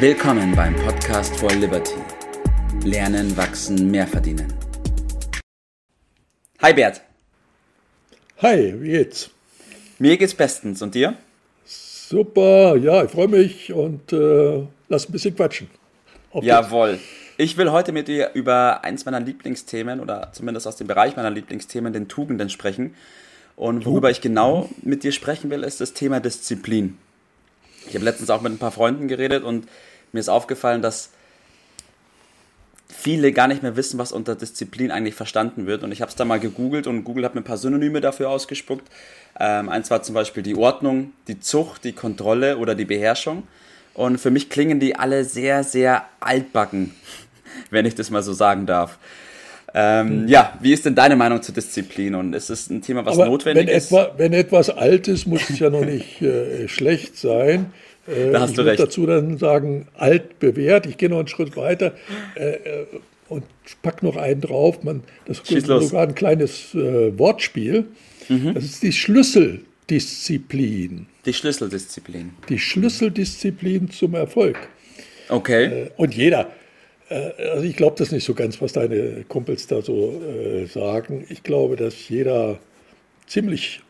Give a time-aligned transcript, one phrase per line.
[0.00, 1.96] Willkommen beim Podcast for Liberty.
[2.84, 4.46] Lernen, wachsen, mehr verdienen.
[6.62, 7.00] Hi Bert.
[8.40, 9.28] Hi, wie geht's?
[9.98, 11.14] Mir geht's bestens und dir?
[11.64, 15.68] Super, ja, ich freue mich und äh, lass ein bisschen quatschen.
[16.30, 16.92] Auf Jawohl.
[16.92, 17.02] Geht's.
[17.36, 21.30] Ich will heute mit dir über eins meiner Lieblingsthemen oder zumindest aus dem Bereich meiner
[21.30, 22.94] Lieblingsthemen, den Tugenden, sprechen.
[23.56, 26.98] Und worüber ich genau mit dir sprechen will, ist das Thema Disziplin.
[27.88, 29.66] Ich habe letztens auch mit ein paar Freunden geredet und
[30.12, 31.10] mir ist aufgefallen, dass
[32.88, 35.82] viele gar nicht mehr wissen, was unter Disziplin eigentlich verstanden wird.
[35.82, 38.30] Und ich habe es da mal gegoogelt und Google hat mir ein paar Synonyme dafür
[38.30, 38.86] ausgespuckt.
[39.38, 43.44] Ähm, eins war zum Beispiel die Ordnung, die Zucht, die Kontrolle oder die Beherrschung.
[43.94, 46.94] Und für mich klingen die alle sehr, sehr altbacken,
[47.70, 48.98] wenn ich das mal so sagen darf.
[49.80, 50.28] Ähm, hm.
[50.28, 53.26] Ja, wie ist denn deine Meinung zur Disziplin und ist es ein Thema, was Aber
[53.26, 53.92] notwendig wenn ist?
[53.92, 57.72] Etwa, wenn etwas alt ist, muss es ja noch nicht äh, schlecht sein.
[58.08, 58.80] Äh, da hast ich du recht.
[58.80, 60.86] dazu dann sagen, alt bewährt.
[60.86, 61.92] Ich gehe noch einen Schritt weiter
[62.36, 62.86] äh, äh
[63.28, 63.44] und
[63.82, 64.82] pack noch einen drauf.
[64.82, 67.84] Man, das ist sogar ein kleines äh, Wortspiel.
[68.30, 68.54] Mhm.
[68.54, 71.04] Das ist die Schlüsseldisziplin.
[71.26, 72.30] Die Schlüsseldisziplin.
[72.48, 74.56] Die Schlüsseldisziplin zum Erfolg.
[75.28, 75.64] Okay.
[75.64, 76.50] Äh, und jeder,
[77.10, 81.24] also ich glaube das nicht so ganz, was deine Kumpels da so äh, sagen.
[81.28, 82.58] Ich glaube, dass jeder
[83.26, 83.80] ziemlich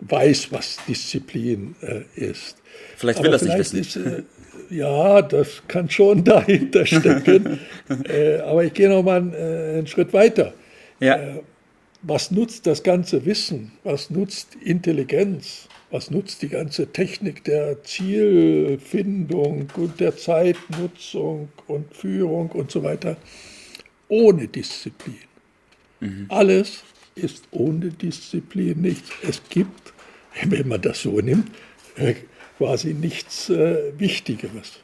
[0.00, 2.56] weiß, was Disziplin äh, ist.
[2.96, 3.80] Vielleicht will er es nicht wissen.
[3.80, 4.22] Ist, äh,
[4.70, 7.60] ja, das kann schon dahinter stecken.
[8.06, 10.52] Äh, aber ich gehe noch mal einen, äh, einen Schritt weiter.
[11.00, 11.18] Ja.
[12.02, 13.72] was nutzt das ganze Wissen?
[13.82, 15.68] Was nutzt Intelligenz?
[15.90, 23.16] Was nutzt die ganze Technik der Zielfindung und der Zeitnutzung und Führung und so weiter
[24.08, 25.16] ohne Disziplin.
[26.00, 26.26] Mhm.
[26.28, 26.82] Alles
[27.14, 29.10] ist ohne Disziplin nichts.
[29.26, 29.92] Es gibt,
[30.44, 31.50] wenn man das so nimmt,
[31.96, 32.14] äh,
[32.58, 34.80] quasi nichts äh, Wichtigeres.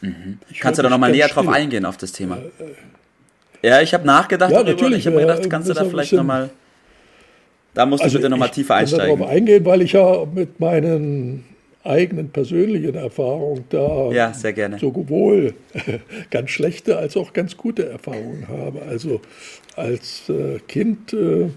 [0.00, 0.38] Mhm.
[0.60, 2.36] Kannst du da nochmal näher drauf eingehen auf das Thema?
[2.36, 4.72] Äh, äh, ja, ich habe nachgedacht ja, darüber.
[4.72, 6.50] Natürlich, ich habe mir gedacht, kannst du da vielleicht nochmal
[7.74, 9.04] da musst also du bitte nochmal tiefer einsteigen.
[9.04, 11.44] Ich kann darauf eingehen, weil ich ja mit meinen
[11.82, 14.32] eigenen persönlichen Erfahrungen da ja,
[14.78, 15.54] sowohl
[16.30, 18.82] ganz schlechte als auch ganz gute Erfahrungen habe.
[18.82, 19.20] Also
[19.76, 21.50] als äh, Kind äh,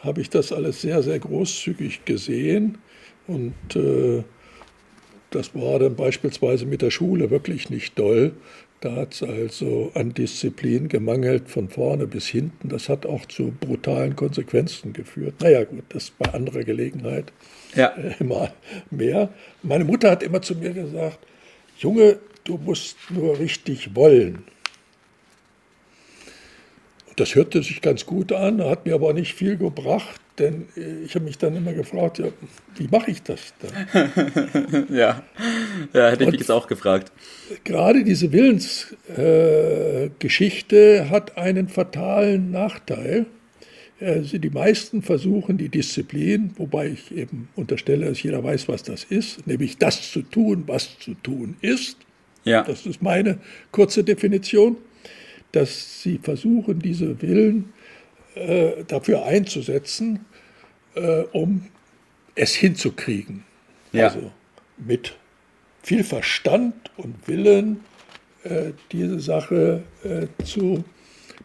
[0.00, 2.78] habe ich das alles sehr, sehr großzügig gesehen
[3.26, 4.22] und äh,
[5.30, 8.32] das war dann beispielsweise mit der Schule wirklich nicht doll.
[8.80, 12.68] Da hat es also an Disziplin gemangelt von vorne bis hinten.
[12.68, 15.34] Das hat auch zu brutalen Konsequenzen geführt.
[15.40, 17.32] Naja, gut, das bei anderer Gelegenheit
[17.74, 17.88] ja.
[17.96, 18.52] äh, immer
[18.90, 19.30] mehr.
[19.64, 21.18] Meine Mutter hat immer zu mir gesagt,
[21.78, 24.44] Junge, du musst nur richtig wollen.
[27.08, 30.20] Und das hörte sich ganz gut an, hat mir aber nicht viel gebracht.
[30.38, 32.26] Denn äh, ich habe mich dann immer gefragt, ja,
[32.76, 33.72] wie mache ich das dann?
[34.90, 35.22] ja.
[35.92, 37.12] ja, hätte ich mich jetzt auch gefragt.
[37.64, 43.26] Gerade diese Willensgeschichte äh, hat einen fatalen Nachteil.
[44.00, 49.02] Also die meisten versuchen die Disziplin, wobei ich eben unterstelle, dass jeder weiß, was das
[49.02, 51.96] ist, nämlich das zu tun, was zu tun ist.
[52.44, 52.62] Ja.
[52.62, 53.38] Das ist meine
[53.72, 54.76] kurze Definition,
[55.50, 57.72] dass sie versuchen, diese Willen
[58.34, 60.24] äh, dafür einzusetzen,
[60.94, 61.66] äh, um
[62.34, 63.44] es hinzukriegen.
[63.92, 64.08] Ja.
[64.08, 64.30] Also
[64.76, 65.16] mit
[65.82, 67.80] viel Verstand und Willen
[68.44, 70.84] äh, diese Sache äh, zu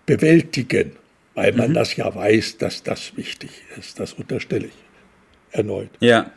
[0.05, 0.91] bewältigen,
[1.33, 1.75] weil man mhm.
[1.75, 4.00] das ja weiß, dass das wichtig ist.
[4.00, 4.73] Das unterstelle ich
[5.51, 5.89] erneut.
[6.00, 6.31] Ja.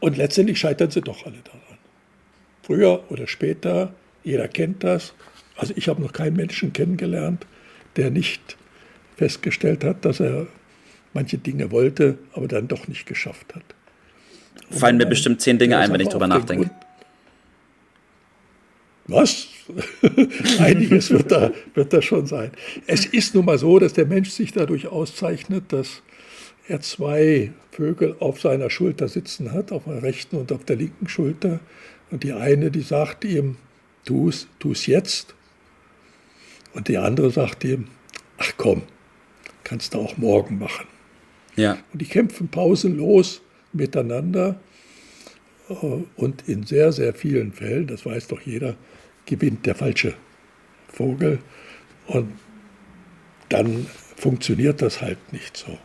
[0.00, 1.78] Und letztendlich scheitern sie doch alle daran.
[2.62, 5.14] Früher oder später, jeder kennt das.
[5.56, 7.46] Also ich habe noch keinen Menschen kennengelernt,
[7.96, 8.56] der nicht
[9.18, 10.46] festgestellt hat, dass er
[11.12, 13.64] manche Dinge wollte, aber dann doch nicht geschafft hat.
[14.70, 16.70] Und Fallen mir bestimmt zehn Dinge ein, wenn ich drüber nachdenke.
[19.06, 19.48] Was?
[20.58, 22.52] Einiges wird da, wird da schon sein.
[22.86, 26.02] Es ist nun mal so, dass der Mensch sich dadurch auszeichnet, dass
[26.68, 31.08] er zwei Vögel auf seiner Schulter sitzen hat, auf der rechten und auf der linken
[31.08, 31.60] Schulter.
[32.10, 33.56] Und die eine, die sagt ihm,
[34.04, 35.34] tu es, tu es jetzt.
[36.74, 37.88] Und die andere sagt ihm,
[38.36, 38.82] ach komm,
[39.68, 40.86] kannst du auch morgen machen.
[41.56, 41.78] Ja.
[41.92, 43.42] Und die kämpfen pausenlos
[43.72, 44.58] miteinander.
[45.68, 45.74] Äh,
[46.16, 48.76] und in sehr, sehr vielen Fällen, das weiß doch jeder,
[49.26, 50.14] gewinnt der falsche
[50.90, 51.40] Vogel.
[52.06, 52.32] Und
[53.50, 53.86] dann
[54.16, 55.78] funktioniert das halt nicht so.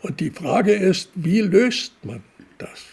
[0.00, 2.22] Und die Frage ist, wie löst man
[2.58, 2.84] das?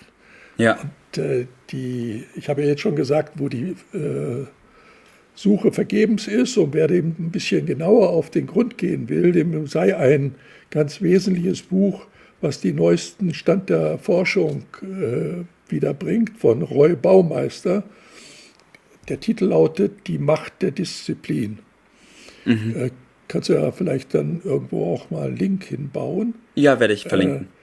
[0.58, 0.80] Ja.
[0.80, 4.46] Und, äh, die, ich habe ja jetzt schon gesagt, wo die äh,
[5.36, 9.68] Suche vergebens ist und wer dem ein bisschen genauer auf den Grund gehen will, dem
[9.68, 10.36] sei ein
[10.70, 12.06] ganz wesentliches Buch,
[12.42, 17.84] was die neuesten Stand der Forschung äh, wiederbringt von Roy Baumeister.
[19.10, 21.60] Der Titel lautet Die Macht der Disziplin.
[22.46, 22.76] Mhm.
[22.78, 22.90] Äh,
[23.28, 26.36] kannst du ja vielleicht dann irgendwo auch mal einen Link hinbauen.
[26.56, 27.44] Ja, werde ich verlinken.
[27.46, 27.63] Äh,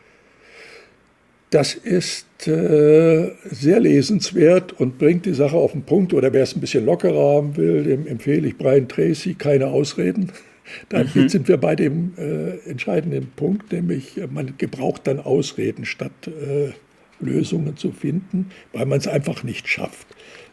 [1.50, 6.14] das ist äh, sehr lesenswert und bringt die Sache auf den Punkt.
[6.14, 10.30] Oder wer es ein bisschen lockerer haben will, dem empfehle ich Brian Tracy, keine Ausreden.
[10.88, 11.28] Damit mhm.
[11.28, 16.70] sind wir bei dem äh, entscheidenden Punkt, nämlich äh, man gebraucht dann Ausreden statt äh,
[17.18, 20.06] Lösungen zu finden, weil man es einfach nicht schafft.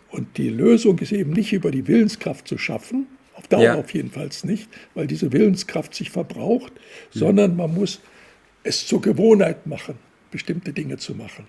[0.10, 3.06] Und die Lösung ist eben nicht über die Willenskraft zu schaffen,
[3.36, 3.76] auf Dauer ja.
[3.76, 7.20] auf jeden Fall nicht, weil diese Willenskraft sich verbraucht, mhm.
[7.20, 8.02] sondern man muss
[8.64, 11.48] es zur Gewohnheit machen bestimmte Dinge zu machen.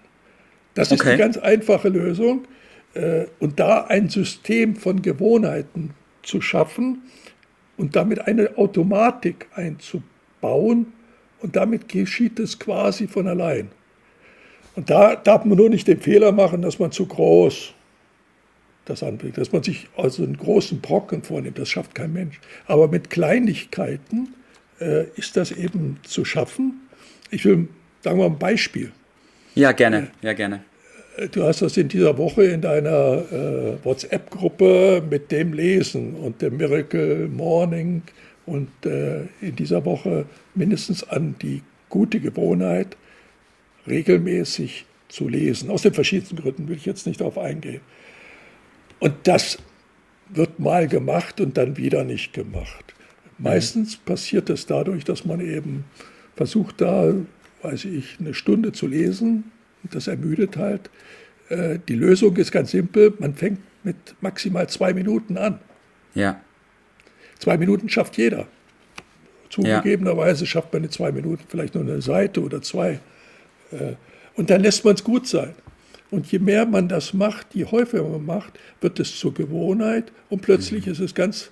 [0.75, 1.13] Das ist okay.
[1.13, 2.47] die ganz einfache Lösung.
[2.95, 7.03] Äh, und da ein System von Gewohnheiten zu schaffen
[7.77, 10.93] und damit eine Automatik einzubauen.
[11.41, 13.71] Und damit geschieht es quasi von allein.
[14.75, 17.75] Und da darf man nur nicht den Fehler machen, dass man zu groß
[18.85, 21.59] das anbringt, dass man sich also einen großen Brocken vornimmt.
[21.59, 22.41] Das schafft kein Mensch.
[22.67, 24.35] Aber mit Kleinigkeiten
[24.81, 26.81] äh, ist das eben zu schaffen.
[27.31, 27.69] Ich will
[28.09, 28.91] Sagen wir ein Beispiel.
[29.55, 30.09] Ja, gerne.
[30.23, 30.63] Ja, gerne.
[31.19, 36.41] Äh, du hast das in dieser Woche in deiner äh, WhatsApp-Gruppe mit dem Lesen und
[36.41, 38.01] dem Miracle Morning
[38.47, 40.25] und äh, in dieser Woche
[40.55, 41.61] mindestens an die
[41.91, 42.97] gute Gewohnheit,
[43.87, 45.69] regelmäßig zu lesen.
[45.69, 47.83] Aus den verschiedensten Gründen will ich jetzt nicht darauf eingehen.
[49.01, 49.59] Und das
[50.31, 52.95] wird mal gemacht und dann wieder nicht gemacht.
[53.37, 55.85] Meistens passiert es dadurch, dass man eben
[56.37, 57.13] versucht, da
[57.63, 59.53] weiß ich, eine Stunde zu lesen.
[59.91, 60.91] Das ermüdet halt.
[61.49, 63.15] Äh, die Lösung ist ganz simpel.
[63.19, 65.61] Man fängt mit maximal zwei Minuten an.
[66.15, 66.41] Ja.
[67.39, 68.47] Zwei Minuten schafft jeder.
[69.51, 73.01] Zugegebenerweise schafft man in zwei Minuten vielleicht nur eine Seite oder zwei.
[73.71, 73.95] Äh,
[74.35, 75.55] und dann lässt man es gut sein.
[76.11, 80.41] Und je mehr man das macht, je häufiger man macht, wird es zur Gewohnheit und
[80.41, 80.93] plötzlich mhm.
[80.93, 81.51] ist es ganz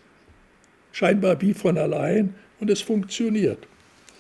[0.93, 3.67] scheinbar wie von allein und es funktioniert.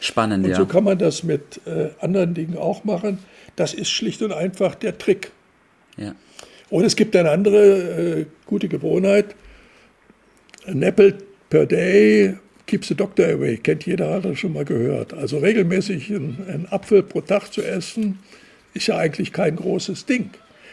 [0.00, 0.56] Spannend, und ja.
[0.56, 3.19] so kann man das mit äh, anderen Dingen auch machen.
[3.56, 5.32] Das ist schlicht und einfach der Trick.
[5.96, 6.14] Ja.
[6.69, 9.34] Und es gibt eine andere äh, gute Gewohnheit.
[10.66, 11.16] An apple
[11.48, 13.56] per day keeps the doctor away.
[13.56, 15.14] Kennt jeder, hat das schon mal gehört.
[15.14, 18.19] Also regelmäßig einen Apfel pro Tag zu essen,
[18.75, 20.31] ist ja eigentlich kein großes Ding.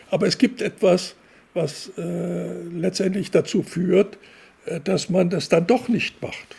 [0.10, 1.16] Aber es gibt etwas,
[1.54, 4.18] was äh, letztendlich dazu führt,
[4.66, 6.56] äh, dass man das dann doch nicht macht.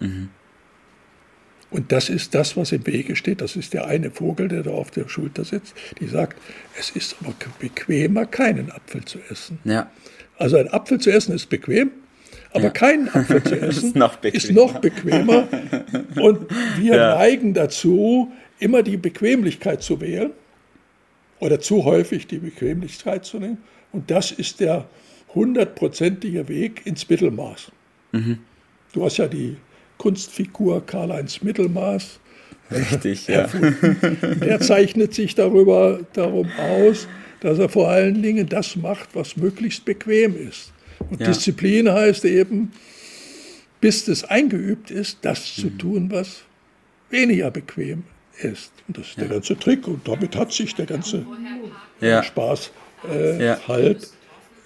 [0.00, 0.30] Mhm.
[1.74, 3.40] Und das ist das, was im Wege steht.
[3.40, 6.40] Das ist der eine Vogel, der da auf der Schulter sitzt, die sagt,
[6.78, 9.58] es ist aber bequemer, keinen Apfel zu essen.
[9.64, 9.90] Ja.
[10.38, 11.90] Also ein Apfel zu essen ist bequem,
[12.52, 12.70] aber ja.
[12.70, 15.48] keinen Apfel zu essen ist, noch ist, noch bequemer.
[16.14, 16.46] Und
[16.78, 17.16] wir ja.
[17.16, 18.30] neigen dazu,
[18.60, 20.30] immer die Bequemlichkeit zu wählen
[21.40, 23.58] oder zu häufig die Bequemlichkeit zu nehmen.
[23.90, 24.86] Und das ist der
[25.34, 27.72] hundertprozentige Weg ins Mittelmaß.
[28.12, 28.38] Mhm.
[28.92, 29.56] Du hast ja die
[30.04, 32.20] Kunstfigur Karl-Heinz Mittelmaß.
[32.70, 33.48] Richtig, ja.
[34.22, 37.08] Der zeichnet sich darüber darum aus,
[37.40, 40.74] dass er vor allen Dingen das macht, was möglichst bequem ist.
[41.08, 41.28] Und ja.
[41.28, 42.72] Disziplin heißt eben,
[43.80, 45.78] bis es eingeübt ist, das zu mhm.
[45.78, 46.42] tun, was
[47.08, 48.02] weniger bequem
[48.42, 48.72] ist.
[48.86, 49.22] Und das ist ja.
[49.22, 51.24] der ganze Trick und damit hat sich der ganze
[52.02, 52.22] ja.
[52.22, 52.72] Spaß
[53.10, 54.10] äh, halt.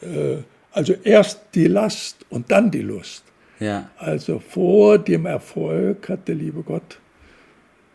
[0.03, 0.39] Äh,
[0.73, 3.23] also erst die Last und dann die Lust.
[3.61, 3.91] Ja.
[3.99, 6.99] Also vor dem Erfolg hat der liebe Gott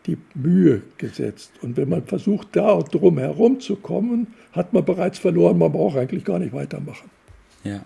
[0.06, 1.52] die Mühe gesetzt.
[1.62, 5.58] Und wenn man versucht, da drum herum zu kommen, hat man bereits verloren.
[5.58, 7.10] Man braucht eigentlich gar nicht weitermachen.
[7.62, 7.80] Ja.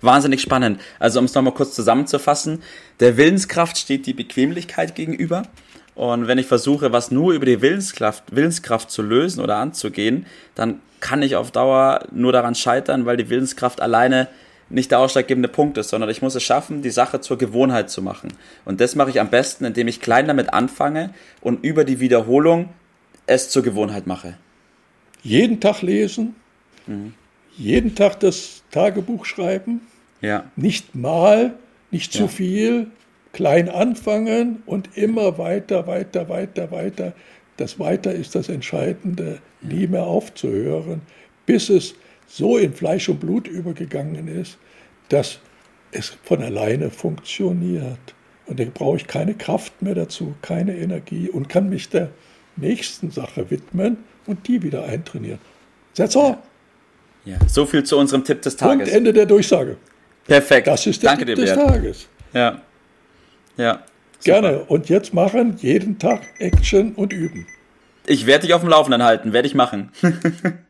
[0.00, 0.80] Wahnsinnig spannend.
[0.98, 2.62] Also um es nochmal kurz zusammenzufassen,
[3.00, 5.42] der Willenskraft steht die Bequemlichkeit gegenüber.
[5.94, 10.24] Und wenn ich versuche, was nur über die Willenskraft, Willenskraft zu lösen oder anzugehen,
[10.54, 14.28] dann kann ich auf Dauer nur daran scheitern, weil die Willenskraft alleine
[14.70, 18.02] nicht der ausschlaggebende Punkt ist, sondern ich muss es schaffen, die Sache zur Gewohnheit zu
[18.02, 18.32] machen.
[18.64, 22.70] Und das mache ich am besten, indem ich klein damit anfange und über die Wiederholung
[23.26, 24.36] es zur Gewohnheit mache.
[25.22, 26.36] Jeden Tag lesen,
[26.86, 27.14] mhm.
[27.56, 29.82] jeden Tag das Tagebuch schreiben,
[30.20, 30.44] ja.
[30.56, 31.54] nicht mal,
[31.90, 32.28] nicht zu ja.
[32.28, 32.86] viel,
[33.32, 37.12] klein anfangen und immer weiter, weiter, weiter, weiter.
[37.56, 41.02] Das Weiter ist das Entscheidende, nie mehr aufzuhören,
[41.44, 41.94] bis es
[42.30, 44.56] so in Fleisch und Blut übergegangen ist,
[45.08, 45.40] dass
[45.90, 47.98] es von alleine funktioniert.
[48.46, 52.10] Und dann brauche ich keine Kraft mehr dazu, keine Energie und kann mich der
[52.56, 55.40] nächsten Sache widmen und die wieder eintrainieren.
[55.96, 56.38] That's all.
[57.24, 58.88] Ja, so viel zu unserem Tipp des Tages.
[58.88, 59.76] Punkt, Ende der Durchsage.
[60.26, 60.68] Perfekt.
[60.68, 62.08] Das ist der Danke Tipp dir, des Tages.
[62.32, 62.62] Ja.
[63.56, 63.72] Ja.
[63.72, 64.40] Super.
[64.40, 64.58] Gerne.
[64.60, 67.46] Und jetzt machen jeden Tag Action und üben.
[68.06, 69.90] Ich werde dich auf dem Laufenden halten, werde ich machen.